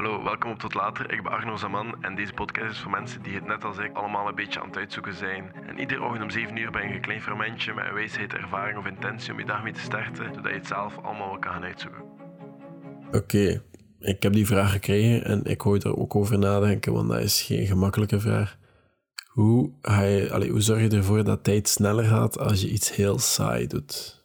Hallo, 0.00 0.22
welkom 0.22 0.50
op 0.50 0.58
Tot 0.58 0.74
Later. 0.74 1.12
Ik 1.12 1.22
ben 1.22 1.32
Arno 1.32 1.56
Zaman 1.56 2.02
en 2.02 2.14
deze 2.14 2.32
podcast 2.32 2.70
is 2.70 2.78
voor 2.78 2.90
mensen 2.90 3.22
die 3.22 3.34
het 3.34 3.46
net 3.46 3.64
als 3.64 3.78
ik 3.78 3.96
allemaal 3.96 4.28
een 4.28 4.34
beetje 4.34 4.60
aan 4.60 4.66
het 4.66 4.76
uitzoeken 4.76 5.14
zijn. 5.14 5.52
En 5.66 5.78
iedere 5.78 6.02
ochtend 6.02 6.22
om 6.22 6.30
7 6.30 6.56
uur 6.56 6.70
ben 6.70 6.88
je 6.88 6.94
een 6.94 7.00
klein 7.00 7.22
fermentje 7.22 7.74
met 7.74 7.84
een 7.86 7.94
wijsheid, 7.94 8.32
ervaring 8.32 8.78
of 8.78 8.86
intentie 8.86 9.32
om 9.32 9.38
je 9.38 9.44
dag 9.44 9.62
mee 9.62 9.72
te 9.72 9.80
starten, 9.80 10.34
zodat 10.34 10.50
je 10.50 10.58
het 10.58 10.66
zelf 10.66 10.98
allemaal 11.02 11.28
wel 11.28 11.38
kan 11.38 11.52
gaan 11.52 11.64
uitzoeken. 11.64 12.02
Oké, 13.12 13.62
ik 13.98 14.22
heb 14.22 14.32
die 14.32 14.46
vraag 14.46 14.72
gekregen 14.72 15.24
en 15.24 15.44
ik 15.44 15.60
hoor 15.60 15.78
er 15.78 15.96
ook 15.96 16.16
over 16.16 16.38
nadenken, 16.38 16.92
want 16.92 17.08
dat 17.08 17.20
is 17.20 17.42
geen 17.42 17.66
gemakkelijke 17.66 18.20
vraag. 18.20 18.56
Hoe, 19.26 19.70
ga 19.82 20.02
je, 20.02 20.48
hoe 20.50 20.60
zorg 20.60 20.80
je 20.80 20.96
ervoor 20.96 21.24
dat 21.24 21.44
tijd 21.44 21.68
sneller 21.68 22.04
gaat 22.04 22.38
als 22.38 22.60
je 22.60 22.70
iets 22.70 22.96
heel 22.96 23.18
saai 23.18 23.66
doet? 23.66 24.19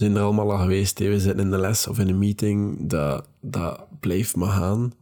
Zijn 0.00 0.16
er 0.16 0.22
allemaal 0.22 0.52
al 0.52 0.58
geweest. 0.58 0.98
We 0.98 1.20
zitten 1.20 1.44
in 1.44 1.50
de 1.50 1.58
les 1.58 1.86
of 1.86 1.98
in 1.98 2.08
een 2.08 2.18
meeting. 2.18 2.88
Dat, 2.88 3.28
dat 3.40 4.00
blijft 4.00 4.36
maar 4.36 4.50
gaan. 4.50 4.92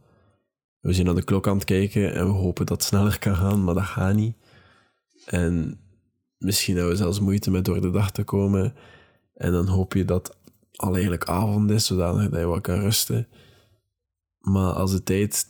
We 0.79 0.93
zijn 0.93 1.05
naar 1.05 1.15
de 1.15 1.23
klok 1.23 1.47
aan 1.47 1.55
het 1.55 1.63
kijken 1.63 2.13
en 2.13 2.25
we 2.25 2.31
hopen 2.31 2.65
dat 2.65 2.77
het 2.77 2.87
sneller 2.87 3.19
kan 3.19 3.35
gaan, 3.35 3.63
maar 3.63 3.73
dat 3.73 3.83
gaat 3.83 4.15
niet. 4.15 4.35
En 5.25 5.79
misschien 6.37 6.75
hebben 6.75 6.93
we 6.93 6.99
zelfs 6.99 7.19
moeite 7.19 7.51
met 7.51 7.65
door 7.65 7.81
de 7.81 7.91
dag 7.91 8.11
te 8.11 8.23
komen. 8.23 8.75
En 9.33 9.51
dan 9.51 9.67
hoop 9.67 9.93
je 9.93 10.05
dat 10.05 10.37
al 10.75 10.93
eigenlijk 10.93 11.25
avond 11.25 11.71
is, 11.71 11.85
zodanig 11.85 12.29
dat 12.29 12.39
je 12.39 12.45
wat 12.45 12.61
kan 12.61 12.79
rusten. 12.79 13.27
Maar 14.39 14.73
als 14.73 14.91
de 14.91 15.03
tijd 15.03 15.45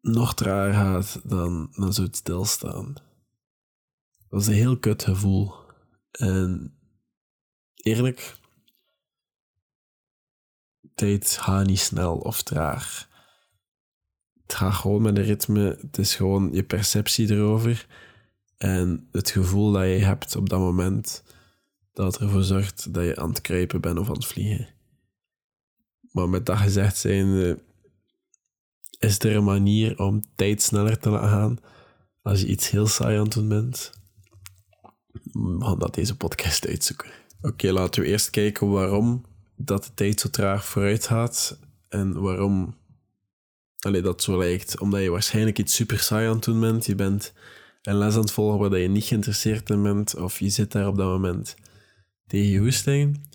nog 0.00 0.34
trager 0.34 0.74
gaat, 0.74 1.20
dan, 1.24 1.68
dan 1.76 1.92
zou 1.92 2.06
het 2.06 2.16
stilstaan. 2.16 2.94
Dat 4.28 4.40
is 4.40 4.46
een 4.46 4.52
heel 4.52 4.78
kut 4.78 5.04
gevoel. 5.04 5.52
En 6.10 6.74
eerlijk, 7.74 8.40
tijd 11.02 11.66
niet 11.66 11.78
snel 11.78 12.16
of 12.16 12.42
traag. 12.42 13.08
Het 14.42 14.54
gaat 14.54 14.74
gewoon 14.74 15.02
met 15.02 15.18
een 15.18 15.24
ritme. 15.24 15.78
Het 15.80 15.98
is 15.98 16.14
gewoon 16.14 16.52
je 16.52 16.62
perceptie 16.62 17.30
erover. 17.30 17.86
En 18.56 19.08
het 19.12 19.30
gevoel 19.30 19.72
dat 19.72 19.82
je 19.82 19.88
hebt 19.88 20.36
op 20.36 20.48
dat 20.48 20.58
moment, 20.58 21.22
dat 21.92 22.20
ervoor 22.20 22.42
zorgt 22.42 22.94
dat 22.94 23.04
je 23.04 23.16
aan 23.16 23.28
het 23.28 23.40
kruipen 23.40 23.80
bent 23.80 23.98
of 23.98 24.08
aan 24.08 24.14
het 24.14 24.26
vliegen. 24.26 24.68
Maar 26.12 26.28
met 26.28 26.46
dat 26.46 26.56
gezegd 26.56 26.96
zijnde, 26.96 27.62
is 28.98 29.18
er 29.18 29.36
een 29.36 29.44
manier 29.44 29.98
om 29.98 30.22
tijd 30.34 30.62
sneller 30.62 30.98
te 30.98 31.10
laten 31.10 31.28
gaan 31.28 31.58
als 32.22 32.40
je 32.40 32.46
iets 32.46 32.70
heel 32.70 32.86
saai 32.86 33.16
aan 33.16 33.24
het 33.24 33.32
doen 33.32 33.48
bent? 33.48 33.92
We 35.32 35.64
gaan 35.64 35.78
dat 35.78 35.94
deze 35.94 36.16
podcast 36.16 36.66
uitzoeken. 36.66 37.10
Oké, 37.40 37.72
laten 37.72 38.02
we 38.02 38.08
eerst 38.08 38.30
kijken 38.30 38.70
waarom 38.70 39.30
dat 39.56 39.84
de 39.84 39.94
tijd 39.94 40.20
zo 40.20 40.28
traag 40.30 40.64
vooruit 40.64 41.06
gaat 41.06 41.58
en 41.88 42.20
waarom 42.20 42.74
allee, 43.84 44.02
dat 44.02 44.22
zo 44.22 44.38
lijkt. 44.38 44.80
Omdat 44.80 45.02
je 45.02 45.10
waarschijnlijk 45.10 45.58
iets 45.58 45.74
super 45.74 45.98
saai 45.98 46.28
aan 46.28 46.34
het 46.34 46.44
doen 46.44 46.60
bent. 46.60 46.86
Je 46.86 46.94
bent 46.94 47.32
een 47.82 47.94
les 47.94 48.14
aan 48.14 48.20
het 48.20 48.32
volgen 48.32 48.70
waar 48.70 48.78
je 48.78 48.88
niet 48.88 49.04
geïnteresseerd 49.04 49.70
in 49.70 49.82
bent 49.82 50.16
of 50.16 50.38
je 50.38 50.48
zit 50.48 50.72
daar 50.72 50.86
op 50.86 50.96
dat 50.96 51.06
moment 51.06 51.54
tegen 52.26 52.50
je 52.50 52.58
hoesting. 52.58 53.30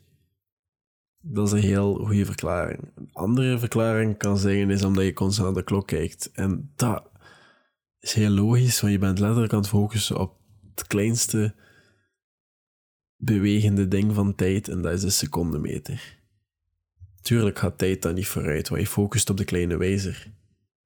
Dat 1.22 1.48
is 1.48 1.52
een 1.52 1.70
heel 1.70 1.94
goede 1.94 2.26
verklaring. 2.26 2.92
Een 2.96 3.10
andere 3.14 3.60
verklaring 3.60 4.18
kan 4.18 4.38
zijn 4.38 4.70
is 4.70 4.84
omdat 4.84 5.04
je 5.04 5.14
constant 5.14 5.48
naar 5.48 5.58
de 5.58 5.64
klok 5.64 5.88
kijkt. 5.88 6.32
En 6.34 6.72
dat 6.76 7.10
is 8.00 8.14
heel 8.14 8.30
logisch, 8.30 8.82
want 8.82 8.94
je 8.94 9.00
bent 9.00 9.20
letterlijk 9.20 9.54
aan 9.54 9.60
het 9.60 9.68
focussen 9.68 10.20
op 10.20 10.36
het 10.76 10.88
kleinste 10.88 11.56
bewegende 13.18 13.88
ding 13.88 14.14
van 14.14 14.36
tijd 14.36 14.68
en 14.68 14.82
dat 14.82 14.94
is 14.94 15.02
de 15.02 15.10
secondemeter. 15.10 16.18
Tuurlijk 17.22 17.60
gaat 17.60 17.78
tijd 17.78 18.02
dan 18.02 18.14
niet 18.14 18.28
vooruit, 18.28 18.70
want 18.70 18.82
je 18.82 18.88
focust 18.88 19.30
op 19.30 19.38
de 19.38 19.46
kleine 19.46 19.78
wijzer. 19.78 20.32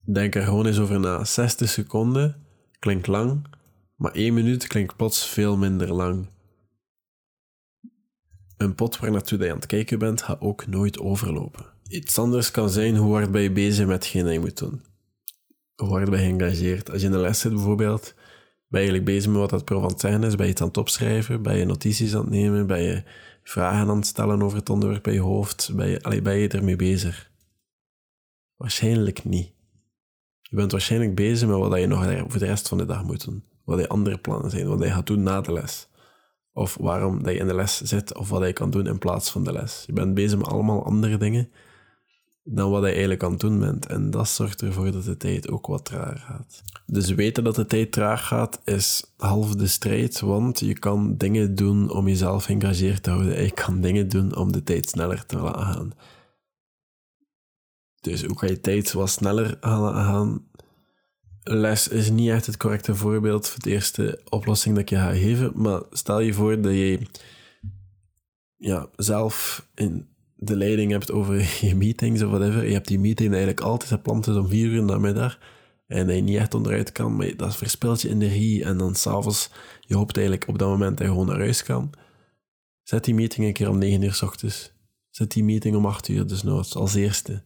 Denk 0.05 0.35
er 0.35 0.43
gewoon 0.43 0.65
eens 0.65 0.79
over 0.79 0.99
na. 0.99 1.23
60 1.23 1.69
seconden 1.69 2.45
klinkt 2.79 3.07
lang, 3.07 3.47
maar 3.95 4.11
1 4.11 4.33
minuut 4.33 4.67
klinkt 4.67 4.95
plots 4.95 5.25
veel 5.25 5.57
minder 5.57 5.93
lang. 5.93 6.27
Een 8.57 8.75
pot 8.75 8.99
waar 8.99 9.11
naartoe 9.11 9.39
je 9.39 9.49
aan 9.49 9.55
het 9.55 9.65
kijken 9.65 9.99
bent, 9.99 10.21
gaat 10.21 10.41
ook 10.41 10.67
nooit 10.67 10.99
overlopen. 10.99 11.65
Iets 11.87 12.17
anders 12.17 12.51
kan 12.51 12.69
zijn 12.69 12.95
hoe 12.95 13.13
hard 13.13 13.31
ben 13.31 13.41
je 13.41 13.51
bezig 13.51 13.85
met 13.85 13.95
hetgeen 13.95 14.31
je 14.31 14.39
moet 14.39 14.57
doen. 14.57 14.81
Hoe 15.75 15.89
hard 15.89 16.09
ben 16.09 16.19
je 16.19 16.25
geëngageerd. 16.25 16.91
Als 16.91 17.01
je 17.01 17.07
in 17.07 17.13
de 17.13 17.19
les 17.19 17.39
zit 17.39 17.51
bijvoorbeeld, 17.51 18.13
ben 18.71 18.81
je 18.81 18.87
eigenlijk 18.87 19.05
bezig 19.05 19.31
met 19.31 19.51
wat 19.51 19.67
dat 19.67 19.99
zeggen 19.99 20.23
is, 20.23 20.35
ben 20.35 20.45
je 20.45 20.51
het 20.51 20.61
aan 20.61 20.67
het 20.67 20.77
opschrijven, 20.77 21.41
ben 21.41 21.57
je 21.57 21.65
notities 21.65 22.15
aan 22.15 22.21
het 22.21 22.29
nemen, 22.29 22.67
ben 22.67 22.81
je 22.81 23.03
vragen 23.43 23.89
aan 23.89 23.97
het 23.97 24.05
stellen 24.05 24.41
over 24.41 24.57
het 24.57 24.69
onderwerp 24.69 25.07
in 25.07 25.13
je 25.13 25.19
hoofd, 25.19 25.71
ben 25.75 25.87
je, 25.87 26.03
allee, 26.03 26.21
ben 26.21 26.35
je 26.35 26.47
ermee 26.47 26.75
bezig? 26.75 27.31
Waarschijnlijk 28.55 29.23
niet. 29.23 29.53
Je 30.41 30.55
bent 30.55 30.71
waarschijnlijk 30.71 31.15
bezig 31.15 31.47
met 31.47 31.57
wat 31.57 31.79
je 31.79 31.87
nog 31.87 32.05
voor 32.27 32.39
de 32.39 32.45
rest 32.45 32.67
van 32.67 32.77
de 32.77 32.85
dag 32.85 33.03
moet 33.03 33.25
doen. 33.25 33.43
Wat 33.63 33.79
je 33.79 33.87
andere 33.87 34.17
plannen 34.17 34.51
zijn, 34.51 34.67
wat 34.67 34.83
je 34.83 34.89
gaat 34.89 35.07
doen 35.07 35.23
na 35.23 35.41
de 35.41 35.53
les. 35.53 35.87
Of 36.53 36.77
waarom 36.79 37.23
dat 37.23 37.33
je 37.33 37.39
in 37.39 37.47
de 37.47 37.55
les 37.55 37.81
zit, 37.81 38.17
of 38.17 38.29
wat 38.29 38.45
je 38.45 38.53
kan 38.53 38.69
doen 38.69 38.87
in 38.87 38.97
plaats 38.97 39.31
van 39.31 39.43
de 39.43 39.51
les. 39.51 39.83
Je 39.87 39.93
bent 39.93 40.13
bezig 40.13 40.37
met 40.37 40.47
allemaal 40.47 40.85
andere 40.85 41.17
dingen 41.17 41.51
dan 42.43 42.71
wat 42.71 42.81
je 42.81 42.89
eigenlijk 42.89 43.23
aan 43.23 43.31
het 43.31 43.39
doen 43.39 43.59
bent. 43.59 43.85
En 43.85 44.09
dat 44.09 44.29
zorgt 44.29 44.61
ervoor 44.61 44.91
dat 44.91 45.03
de 45.03 45.17
tijd 45.17 45.49
ook 45.49 45.67
wat 45.67 45.85
trager 45.85 46.17
gaat. 46.17 46.61
Dus 46.85 47.09
weten 47.09 47.43
dat 47.43 47.55
de 47.55 47.65
tijd 47.65 47.91
traag 47.91 48.27
gaat 48.27 48.61
is 48.65 49.13
half 49.17 49.55
de 49.55 49.67
strijd, 49.67 50.19
want 50.19 50.59
je 50.59 50.79
kan 50.79 51.17
dingen 51.17 51.55
doen 51.55 51.91
om 51.91 52.07
jezelf 52.07 52.43
geëngageerd 52.43 53.03
te 53.03 53.09
houden. 53.09 53.35
En 53.35 53.43
je 53.43 53.51
kan 53.51 53.81
dingen 53.81 54.09
doen 54.09 54.35
om 54.35 54.51
de 54.51 54.63
tijd 54.63 54.89
sneller 54.89 55.25
te 55.25 55.37
laten 55.37 55.61
gaan. 55.61 55.93
Dus 58.01 58.23
hoe 58.23 58.35
kan 58.35 58.49
je 58.49 58.59
tijd 58.59 58.91
wat 58.91 59.09
sneller 59.09 59.57
laten 59.61 60.03
gaan? 60.03 60.45
Les 61.43 61.87
is 61.87 62.09
niet 62.09 62.29
echt 62.29 62.45
het 62.45 62.57
correcte 62.57 62.95
voorbeeld 62.95 63.47
voor 63.47 63.61
de 63.61 63.69
eerste 63.69 64.21
oplossing 64.29 64.75
dat 64.75 64.83
ik 64.83 64.89
je 64.89 64.95
ga 64.95 65.13
geven, 65.13 65.51
maar 65.55 65.81
stel 65.91 66.19
je 66.19 66.33
voor 66.33 66.61
dat 66.61 66.73
je 66.73 66.99
ja, 68.55 68.89
zelf 68.95 69.67
in 69.75 70.10
de 70.43 70.55
leiding 70.55 70.91
hebt 70.91 71.11
over 71.11 71.35
je 71.67 71.75
meetings 71.75 72.21
of 72.21 72.29
whatever. 72.29 72.65
Je 72.65 72.73
hebt 72.73 72.87
die 72.87 72.99
meeting 72.99 73.29
eigenlijk 73.29 73.59
altijd 73.59 73.89
gepland 73.89 74.27
om 74.27 74.47
vier 74.47 74.67
uur 74.67 74.77
in 74.77 74.87
de 74.87 74.99
middag. 74.99 75.39
En 75.87 76.07
dat 76.07 76.15
je 76.15 76.21
niet 76.21 76.37
echt 76.37 76.53
onderuit 76.53 76.91
kan, 76.91 77.15
maar 77.15 77.37
dat 77.37 77.55
verspilt 77.55 78.01
je 78.01 78.09
energie. 78.09 78.63
En 78.63 78.77
dan 78.77 78.95
s'avonds, 78.95 79.51
je 79.79 79.95
hoopt 79.95 80.17
eigenlijk 80.17 80.47
op 80.47 80.59
dat 80.59 80.69
moment 80.69 80.97
dat 80.97 81.07
je 81.07 81.13
gewoon 81.13 81.27
naar 81.27 81.39
huis 81.39 81.63
kan. 81.63 81.93
Zet 82.83 83.03
die 83.03 83.13
meeting 83.13 83.47
een 83.47 83.53
keer 83.53 83.69
om 83.69 83.77
negen 83.77 84.01
uur 84.01 84.13
s 84.13 84.21
ochtends. 84.21 84.73
Zet 85.09 85.31
die 85.31 85.43
meeting 85.43 85.75
om 85.75 85.85
acht 85.85 86.07
uur 86.07 86.27
dus 86.27 86.43
noods, 86.43 86.75
als 86.75 86.93
eerste. 86.93 87.43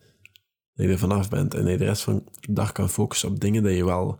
Dat 0.73 0.85
je 0.85 0.91
er 0.91 0.97
vanaf 0.97 1.29
bent 1.29 1.53
en 1.53 1.67
je 1.67 1.77
de 1.77 1.85
rest 1.85 2.01
van 2.01 2.23
de 2.39 2.53
dag 2.53 2.71
kan 2.71 2.89
focussen 2.89 3.29
op 3.29 3.39
dingen 3.39 3.63
dat 3.63 3.73
je 3.73 3.85
wel 3.85 4.19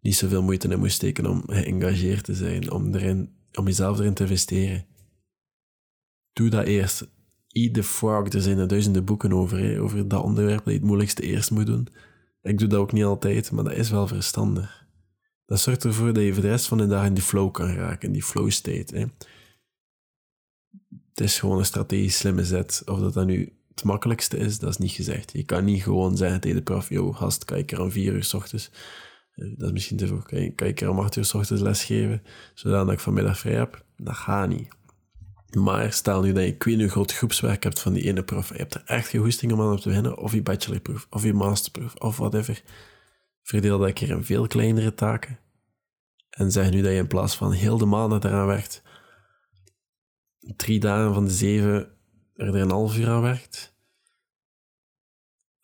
niet 0.00 0.16
zoveel 0.16 0.42
moeite 0.42 0.68
in 0.68 0.78
moet 0.78 0.92
steken 0.92 1.26
om 1.26 1.42
geëngageerd 1.46 2.24
te 2.24 2.34
zijn, 2.34 2.70
om, 2.70 2.94
erin, 2.94 3.34
om 3.52 3.66
jezelf 3.66 3.98
erin 3.98 4.14
te 4.14 4.22
investeren. 4.22 4.86
Doe 6.32 6.48
dat 6.48 6.66
eerst 6.66 7.06
eat 7.54 7.84
frog. 7.84 8.28
Er 8.28 8.40
zijn 8.42 8.58
er 8.58 8.68
duizenden 8.68 9.04
boeken 9.04 9.32
over, 9.32 9.58
hè, 9.58 9.80
over 9.80 10.08
dat 10.08 10.22
onderwerp 10.22 10.64
dat 10.64 10.72
je 10.72 10.78
het 10.78 10.88
moeilijkste 10.88 11.22
eerst 11.22 11.50
moet 11.50 11.66
doen. 11.66 11.88
Ik 12.42 12.58
doe 12.58 12.68
dat 12.68 12.78
ook 12.78 12.92
niet 12.92 13.04
altijd, 13.04 13.50
maar 13.50 13.64
dat 13.64 13.72
is 13.72 13.90
wel 13.90 14.06
verstandig. 14.06 14.86
Dat 15.46 15.60
zorgt 15.60 15.84
ervoor 15.84 16.12
dat 16.12 16.22
je 16.22 16.32
voor 16.32 16.42
de 16.42 16.48
rest 16.48 16.66
van 16.66 16.78
de 16.78 16.86
dag 16.86 17.06
in 17.06 17.14
die 17.14 17.22
flow 17.22 17.52
kan 17.52 17.74
raken, 17.74 18.06
in 18.06 18.12
die 18.12 18.22
flow 18.22 18.50
state. 18.50 18.96
Hè. 18.96 19.04
Het 21.08 21.20
is 21.20 21.38
gewoon 21.38 21.58
een 21.58 21.64
strategisch 21.64 22.16
slimme 22.16 22.44
zet. 22.44 22.82
Of 22.86 22.98
dat 22.98 23.14
dan 23.14 23.26
nu 23.26 23.52
het 23.74 23.84
makkelijkste 23.84 24.36
is, 24.36 24.58
dat 24.58 24.70
is 24.70 24.76
niet 24.78 24.90
gezegd. 24.90 25.32
Je 25.32 25.44
kan 25.44 25.64
niet 25.64 25.82
gewoon 25.82 26.16
zeggen 26.16 26.40
tegen 26.40 26.56
de 26.56 26.62
prof, 26.62 26.88
yo, 26.88 27.12
gast, 27.12 27.50
ik 27.50 27.72
er 27.72 27.80
om 27.80 27.90
vier 27.90 28.12
uur 28.12 28.24
s 28.24 28.34
ochtends... 28.34 28.70
Eh, 29.34 29.48
Dat 29.56 29.66
is 29.66 29.72
misschien 29.72 29.96
te 29.96 30.06
vroeg. 30.06 30.26
Kan 30.54 30.68
ik 30.68 30.80
er 30.80 30.90
om 30.90 30.98
acht 30.98 31.16
uur 31.16 31.24
s 31.24 31.34
ochtends 31.34 31.62
lesgeven, 31.62 32.22
zodat 32.54 32.90
ik 32.90 33.00
vanmiddag 33.00 33.38
vrij 33.38 33.54
heb? 33.54 33.84
Dat 33.96 34.14
gaat 34.16 34.48
niet. 34.48 34.68
Maar 35.54 35.92
stel 35.92 36.22
nu 36.22 36.32
dat 36.32 36.44
je, 36.44 36.76
niet, 36.76 36.90
groot 36.90 37.12
groepswerk 37.12 37.62
hebt 37.62 37.80
van 37.80 37.92
die 37.92 38.02
ene 38.02 38.22
prof. 38.22 38.48
Je 38.48 38.54
hebt 38.54 38.74
er 38.74 38.82
echt 38.84 39.08
geen 39.08 39.20
goesting 39.20 39.52
om 39.52 39.60
aan 39.60 39.72
op 39.72 39.80
te 39.80 39.88
beginnen. 39.88 40.18
Of 40.18 40.32
je 40.32 40.42
bachelorproef, 40.42 41.06
of 41.10 41.22
je 41.22 41.32
masterproef, 41.32 41.94
of 41.94 42.16
whatever. 42.16 42.62
Verdeel 43.42 43.78
dat 43.78 43.92
keer 43.92 44.10
in 44.10 44.24
veel 44.24 44.46
kleinere 44.46 44.94
taken. 44.94 45.38
En 46.30 46.52
zeg 46.52 46.70
nu 46.70 46.82
dat 46.82 46.92
je 46.92 46.98
in 46.98 47.06
plaats 47.06 47.36
van 47.36 47.52
heel 47.52 47.78
de 47.78 47.84
maanden 47.84 48.24
eraan 48.24 48.46
werkt, 48.46 48.82
drie 50.56 50.80
dagen 50.80 51.14
van 51.14 51.24
de 51.24 51.30
zeven 51.30 51.88
er 52.34 52.54
een 52.54 52.70
half 52.70 52.96
uur 52.98 53.08
aan 53.08 53.22
werkt. 53.22 53.72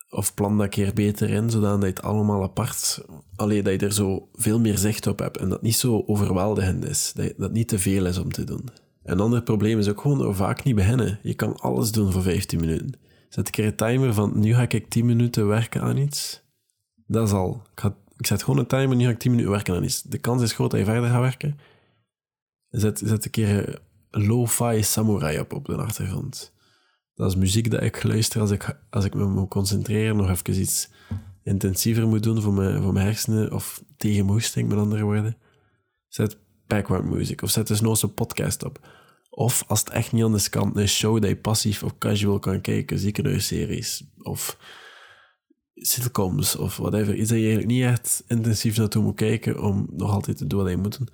Of 0.09 0.33
plan 0.33 0.57
dat 0.57 0.69
keer 0.69 0.93
beter 0.93 1.29
in, 1.29 1.49
zodat 1.49 1.81
je 1.81 1.87
het 1.87 2.01
allemaal 2.01 2.43
apart... 2.43 3.05
Alleen 3.35 3.63
dat 3.63 3.79
je 3.79 3.85
er 3.87 3.93
zo 3.93 4.29
veel 4.33 4.59
meer 4.59 4.77
zicht 4.77 5.07
op 5.07 5.19
hebt 5.19 5.37
en 5.37 5.43
dat 5.43 5.51
het 5.53 5.61
niet 5.61 5.75
zo 5.75 6.03
overweldigend 6.05 6.85
is. 6.85 7.11
Dat, 7.15 7.25
je- 7.25 7.33
dat 7.33 7.41
het 7.45 7.51
niet 7.51 7.67
te 7.67 7.79
veel 7.79 8.05
is 8.05 8.17
om 8.17 8.31
te 8.31 8.43
doen. 8.43 8.69
Een 9.11 9.19
ander 9.19 9.43
probleem 9.43 9.79
is 9.79 9.89
ook 9.89 10.01
gewoon 10.01 10.35
vaak 10.35 10.63
niet 10.63 10.75
beginnen. 10.75 11.19
Je 11.23 11.33
kan 11.33 11.57
alles 11.57 11.91
doen 11.91 12.11
voor 12.11 12.21
15 12.21 12.59
minuten. 12.59 12.93
Zet 13.29 13.45
een 13.45 13.51
keer 13.51 13.65
een 13.65 13.75
timer 13.75 14.13
van 14.13 14.39
nu 14.39 14.53
ga 14.53 14.67
ik 14.69 14.89
10 14.89 15.05
minuten 15.05 15.47
werken 15.47 15.81
aan 15.81 15.97
iets. 15.97 16.41
Dat 17.07 17.27
is 17.27 17.33
al. 17.33 17.61
Ik, 17.71 17.79
ga, 17.79 17.95
ik 18.17 18.25
zet 18.25 18.43
gewoon 18.43 18.59
een 18.59 18.67
timer, 18.67 18.95
nu 18.95 19.03
ga 19.03 19.09
ik 19.09 19.19
10 19.19 19.31
minuten 19.31 19.51
werken 19.51 19.75
aan 19.75 19.83
iets. 19.83 20.01
De 20.01 20.17
kans 20.17 20.41
is 20.41 20.53
groot 20.53 20.71
dat 20.71 20.79
je 20.79 20.85
verder 20.85 21.09
gaat 21.09 21.21
werken. 21.21 21.59
Zet, 22.69 23.01
zet 23.05 23.25
een 23.25 23.31
keer 23.31 23.81
een 24.11 24.25
lo-fi 24.25 24.83
samurai 24.83 25.39
op 25.39 25.53
op 25.53 25.65
de 25.65 25.75
achtergrond. 25.75 26.53
Dat 27.15 27.29
is 27.29 27.35
muziek 27.35 27.71
dat 27.71 27.81
ik 27.81 28.03
luister 28.03 28.41
als 28.41 28.51
ik, 28.51 28.77
als 28.89 29.05
ik 29.05 29.13
me 29.13 29.25
moet 29.25 29.49
concentreren, 29.49 30.15
nog 30.15 30.29
even 30.29 30.59
iets 30.59 30.89
intensiever 31.43 32.07
moet 32.07 32.23
doen 32.23 32.41
voor 32.41 32.53
mijn, 32.53 32.81
voor 32.81 32.93
mijn 32.93 33.05
hersenen, 33.05 33.51
of 33.51 33.83
tegen 33.97 34.25
moesting, 34.25 34.69
met 34.69 34.77
andere 34.77 35.03
woorden. 35.03 35.37
Zet 36.07 36.37
background 36.67 37.09
music, 37.09 37.41
of 37.41 37.49
zet 37.49 37.67
dus 37.67 37.81
nog 37.81 38.01
een 38.01 38.13
podcast 38.13 38.63
op. 38.63 38.79
Of 39.33 39.63
als 39.67 39.79
het 39.79 39.89
echt 39.89 40.11
niet 40.11 40.23
anders 40.23 40.49
kan, 40.49 40.77
een 40.77 40.87
show 40.87 41.21
dat 41.21 41.29
je 41.29 41.37
passief 41.37 41.83
of 41.83 41.97
casual 41.97 42.39
kan 42.39 42.61
kijken, 42.61 42.99
ziekenhuisseries, 42.99 44.03
of 44.17 44.57
sitcoms, 45.75 46.55
of 46.55 46.77
whatever. 46.77 47.15
Iets 47.15 47.29
dat 47.29 47.37
je 47.37 47.43
eigenlijk 47.43 47.73
niet 47.73 47.83
echt 47.83 48.23
intensief 48.27 48.77
naartoe 48.77 49.03
moet 49.03 49.15
kijken 49.15 49.61
om 49.61 49.87
nog 49.91 50.11
altijd 50.11 50.37
te 50.37 50.47
doen 50.47 50.61
wat 50.61 50.69
je 50.69 50.77
moet 50.77 50.97
doen. 50.97 51.07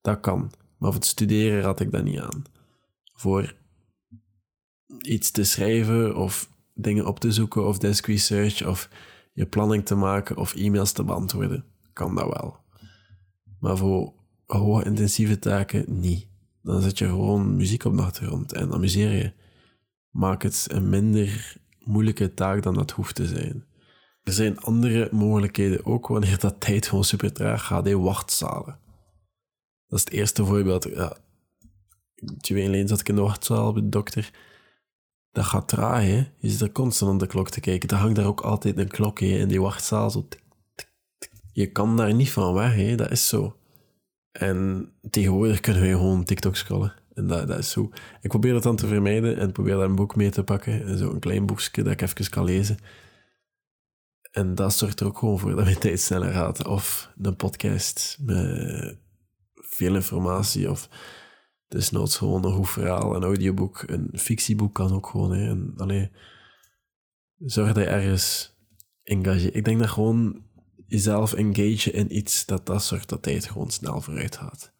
Dat 0.00 0.20
kan. 0.20 0.40
Maar 0.78 0.90
voor 0.90 1.00
het 1.00 1.08
studeren 1.08 1.60
raad 1.60 1.80
ik 1.80 1.90
dat 1.90 2.04
niet 2.04 2.18
aan. 2.18 2.44
Voor 3.14 3.54
iets 4.98 5.30
te 5.30 5.44
schrijven 5.44 6.16
of 6.16 6.50
dingen 6.74 7.06
op 7.06 7.20
te 7.20 7.32
zoeken 7.32 7.66
of 7.66 7.78
desk 7.78 8.06
research 8.06 8.66
of 8.66 8.88
je 9.32 9.46
planning 9.46 9.86
te 9.86 9.94
maken 9.94 10.36
of 10.36 10.54
e-mails 10.54 10.92
te 10.92 11.04
beantwoorden, 11.04 11.64
kan 11.92 12.14
dat 12.14 12.26
wel. 12.26 12.56
Maar 13.60 13.76
voor 13.76 14.12
hoge 14.46 14.84
intensieve 14.84 15.38
taken 15.38 16.00
niet. 16.00 16.29
Dan 16.62 16.82
zet 16.82 16.98
je 16.98 17.04
gewoon 17.04 17.56
muziek 17.56 17.84
op 17.84 17.96
de 17.96 18.02
achtergrond 18.02 18.52
en 18.52 18.72
amuseer 18.72 19.12
je. 19.12 19.32
Maak 20.10 20.42
het 20.42 20.66
een 20.70 20.88
minder 20.88 21.56
moeilijke 21.78 22.34
taak 22.34 22.62
dan 22.62 22.74
dat 22.74 22.90
hoeft 22.90 23.14
te 23.14 23.26
zijn. 23.26 23.64
Er 24.22 24.32
zijn 24.32 24.58
andere 24.58 25.08
mogelijkheden 25.12 25.86
ook 25.86 26.06
wanneer 26.06 26.38
dat 26.38 26.60
tijd 26.60 26.86
gewoon 26.86 27.04
super 27.04 27.32
traag 27.32 27.66
gaat. 27.66 27.84
Hey, 27.84 27.96
wachtzalen. 27.96 28.78
Dat 29.86 29.98
is 29.98 30.04
het 30.04 30.12
eerste 30.12 30.44
voorbeeld. 30.44 30.84
Ja, 30.84 31.16
twee 32.38 32.64
geleden 32.64 32.88
zat 32.88 33.00
ik 33.00 33.08
in 33.08 33.14
de 33.14 33.20
wachtzaal 33.20 33.72
bij 33.72 33.82
de 33.82 33.88
dokter. 33.88 34.30
Dat 35.32 35.44
gaat 35.44 35.68
traag, 35.68 36.02
hè. 36.02 36.28
Je 36.38 36.50
zit 36.50 36.60
er 36.60 36.72
constant 36.72 37.10
aan 37.10 37.18
de 37.18 37.26
klok 37.26 37.50
te 37.50 37.60
kijken. 37.60 37.88
Er 37.88 37.96
hangt 37.96 38.16
daar 38.16 38.26
ook 38.26 38.40
altijd 38.40 38.78
een 38.78 38.88
klok 38.88 39.20
hè, 39.20 39.26
in 39.26 39.48
die 39.48 39.60
wachtzaal. 39.60 40.10
Zo. 40.10 40.28
Je 41.52 41.72
kan 41.72 41.96
daar 41.96 42.14
niet 42.14 42.30
van 42.30 42.54
weg, 42.54 42.74
hè. 42.74 42.94
Dat 42.94 43.10
is 43.10 43.28
zo. 43.28 43.59
En 44.32 44.92
tegenwoordig 45.10 45.60
kunnen 45.60 45.82
we 45.82 45.88
gewoon 45.88 46.24
TikTok 46.24 46.56
scrollen. 46.56 46.94
En 47.14 47.26
dat, 47.26 47.48
dat 47.48 47.58
is 47.58 47.70
zo. 47.70 47.90
Ik 48.20 48.30
probeer 48.30 48.52
dat 48.52 48.62
dan 48.62 48.76
te 48.76 48.86
vermijden 48.86 49.38
en 49.38 49.52
probeer 49.52 49.76
daar 49.76 49.84
een 49.84 49.94
boek 49.94 50.16
mee 50.16 50.30
te 50.30 50.44
pakken. 50.44 50.98
Zo 50.98 51.10
een 51.10 51.18
klein 51.18 51.46
boekje 51.46 51.82
dat 51.82 51.92
ik 51.92 52.00
even 52.00 52.30
kan 52.30 52.44
lezen. 52.44 52.78
En 54.30 54.54
dat 54.54 54.74
zorgt 54.74 55.00
er 55.00 55.06
ook 55.06 55.18
gewoon 55.18 55.38
voor 55.38 55.50
dat 55.50 55.64
mijn 55.64 55.78
tijd 55.86 56.00
sneller 56.00 56.32
gaat. 56.32 56.66
Of 56.66 57.12
een 57.18 57.36
podcast 57.36 58.18
met 58.20 58.98
veel 59.54 59.94
informatie. 59.94 60.70
Of 60.70 60.88
desnoods 61.68 62.16
gewoon 62.16 62.44
een 62.44 62.52
goed 62.52 62.70
verhaal, 62.70 63.14
een 63.14 63.22
audioboek. 63.22 63.82
Een 63.86 64.10
fictieboek 64.12 64.74
kan 64.74 64.92
ook 64.92 65.06
gewoon. 65.06 65.32
Hè. 65.32 65.48
En, 65.48 65.72
allee, 65.76 66.10
zorg 67.38 67.72
dat 67.72 67.84
je 67.84 67.90
ergens 67.90 68.54
engage. 69.02 69.50
Ik 69.50 69.64
denk 69.64 69.78
dat 69.78 69.88
gewoon 69.88 70.44
jezelf 70.90 71.32
engage 71.32 71.90
in 71.90 72.16
iets, 72.16 72.46
dat 72.46 72.66
dat 72.66 72.84
zorgt 72.84 73.08
dat 73.08 73.22
tijd 73.22 73.46
gewoon 73.46 73.70
snel 73.70 74.00
vooruit 74.00 74.36
gaat. 74.36 74.72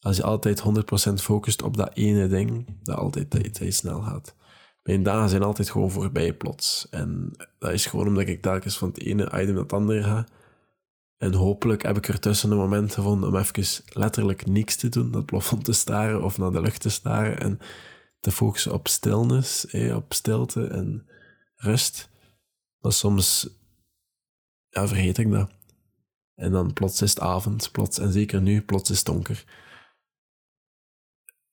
Als 0.00 0.16
je 0.16 0.22
altijd 0.22 0.62
100% 1.10 1.12
focust 1.14 1.62
op 1.62 1.76
dat 1.76 1.90
ene 1.94 2.28
ding, 2.28 2.78
dat 2.82 2.96
altijd 2.96 3.58
je 3.58 3.70
snel 3.70 4.00
gaat. 4.00 4.34
Mijn 4.82 5.02
dagen 5.02 5.28
zijn 5.28 5.42
altijd 5.42 5.70
gewoon 5.70 5.90
voorbij 5.90 6.32
plots. 6.32 6.86
En 6.90 7.36
dat 7.58 7.72
is 7.72 7.86
gewoon 7.86 8.06
omdat 8.06 8.28
ik 8.28 8.42
telkens 8.42 8.78
van 8.78 8.88
het 8.88 9.00
ene 9.00 9.24
item 9.24 9.54
naar 9.54 9.62
het 9.62 9.72
andere 9.72 10.02
ga. 10.02 10.26
En 11.16 11.34
hopelijk 11.34 11.82
heb 11.82 11.96
ik 11.96 12.08
er 12.08 12.20
tussen 12.20 12.50
een 12.50 12.56
moment 12.56 12.94
gevonden 12.94 13.28
om 13.28 13.36
even 13.36 13.84
letterlijk 13.92 14.46
niks 14.46 14.76
te 14.76 14.88
doen, 14.88 15.10
dat 15.10 15.26
plafond 15.26 15.64
te 15.64 15.72
staren 15.72 16.22
of 16.22 16.38
naar 16.38 16.52
de 16.52 16.60
lucht 16.60 16.80
te 16.80 16.88
staren 16.88 17.40
en 17.40 17.58
te 18.20 18.30
focussen 18.30 18.72
op 18.72 18.88
stilnis, 18.88 19.66
op 19.94 20.12
stilte 20.12 20.66
en 20.66 21.08
rust. 21.56 22.10
Maar 22.80 22.92
soms 22.92 23.48
ja, 24.70 24.88
vergeet 24.88 25.18
ik 25.18 25.30
dat. 25.30 25.50
En 26.34 26.52
dan 26.52 26.72
plots 26.72 27.02
is 27.02 27.10
het 27.10 27.20
avond, 27.20 27.72
plots, 27.72 27.98
en 27.98 28.12
zeker 28.12 28.40
nu, 28.40 28.62
plots 28.62 28.90
is 28.90 28.96
het 28.96 29.06
donker. 29.06 29.44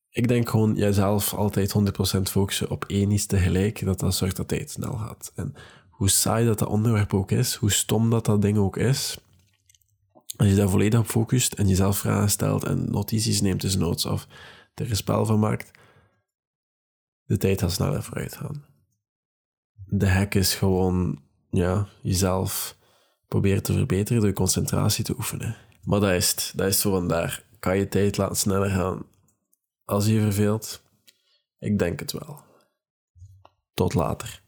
Ik 0.09 0.27
denk 0.27 0.49
gewoon 0.49 0.75
jijzelf 0.75 1.33
altijd 1.33 1.73
100% 2.17 2.21
focussen 2.21 2.69
op 2.69 2.85
één 2.85 3.11
iets 3.11 3.25
tegelijk, 3.25 3.85
dat 3.85 3.99
dat 3.99 4.15
zorgt 4.15 4.35
dat 4.35 4.47
tijd 4.47 4.71
snel 4.71 4.93
gaat. 4.93 5.31
En 5.35 5.55
hoe 5.89 6.09
saai 6.09 6.45
dat 6.45 6.59
dat 6.59 6.67
onderwerp 6.67 7.13
ook 7.13 7.31
is, 7.31 7.55
hoe 7.55 7.71
stom 7.71 8.09
dat 8.09 8.25
dat 8.25 8.41
ding 8.41 8.57
ook 8.57 8.77
is, 8.77 9.17
als 10.37 10.47
je 10.47 10.55
daar 10.55 10.69
volledig 10.69 10.99
op 10.99 11.05
focust 11.05 11.53
en 11.53 11.67
jezelf 11.67 11.97
vragen 11.97 12.29
stelt 12.29 12.63
en 12.63 12.91
notities 12.91 13.41
neemt, 13.41 13.61
dus 13.61 13.75
notes 13.75 14.05
of 14.05 14.27
er 14.73 14.89
een 14.89 14.95
spel 14.95 15.25
van 15.25 15.39
maakt, 15.39 15.71
de 17.23 17.37
tijd 17.37 17.59
gaat 17.59 17.71
sneller 17.71 18.03
vooruit 18.03 18.35
gaan. 18.35 18.65
De 19.85 20.09
hack 20.09 20.33
is 20.35 20.55
gewoon, 20.55 21.21
ja, 21.49 21.87
jezelf 22.01 22.76
proberen 23.27 23.63
te 23.63 23.73
verbeteren 23.73 24.21
door 24.21 24.33
concentratie 24.33 25.03
te 25.03 25.15
oefenen. 25.17 25.55
Maar 25.83 25.99
dat 25.99 26.11
is. 26.11 26.51
Dat 26.55 26.67
is 26.67 26.79
zo 26.79 26.91
vandaar. 26.91 27.43
Kan 27.59 27.77
je 27.77 27.87
tijd 27.87 28.17
laten 28.17 28.35
sneller 28.35 28.69
gaan 28.69 29.05
als 29.85 30.05
je 30.05 30.13
je 30.13 30.21
verveelt? 30.21 30.81
Ik 31.59 31.79
denk 31.79 31.99
het 31.99 32.11
wel. 32.11 32.41
Tot 33.73 33.93
later. 33.93 34.41